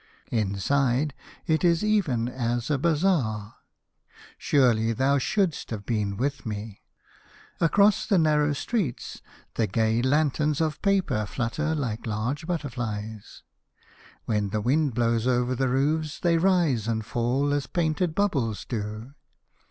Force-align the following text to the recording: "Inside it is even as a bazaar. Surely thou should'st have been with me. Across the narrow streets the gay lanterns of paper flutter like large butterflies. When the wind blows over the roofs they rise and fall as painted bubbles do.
"Inside 0.31 1.13
it 1.45 1.63
is 1.63 1.83
even 1.83 2.27
as 2.27 2.71
a 2.71 2.79
bazaar. 2.79 3.57
Surely 4.39 4.93
thou 4.93 5.19
should'st 5.19 5.69
have 5.69 5.85
been 5.85 6.17
with 6.17 6.43
me. 6.43 6.81
Across 7.59 8.07
the 8.07 8.17
narrow 8.17 8.53
streets 8.53 9.21
the 9.53 9.67
gay 9.67 10.01
lanterns 10.01 10.59
of 10.59 10.81
paper 10.81 11.27
flutter 11.27 11.75
like 11.75 12.07
large 12.07 12.47
butterflies. 12.47 13.43
When 14.25 14.49
the 14.49 14.59
wind 14.59 14.95
blows 14.95 15.27
over 15.27 15.53
the 15.53 15.69
roofs 15.69 16.19
they 16.19 16.39
rise 16.39 16.87
and 16.87 17.05
fall 17.05 17.53
as 17.53 17.67
painted 17.67 18.15
bubbles 18.15 18.65
do. 18.65 19.13